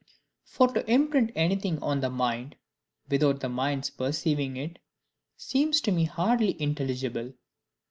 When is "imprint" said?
0.91-1.29